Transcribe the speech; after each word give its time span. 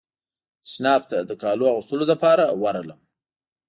تشناب 0.65 1.01
ته 1.11 1.17
د 1.29 1.31
کالو 1.41 1.65
اغوستلو 1.71 2.05
لپاره 2.11 2.43
ورغلم. 2.61 3.01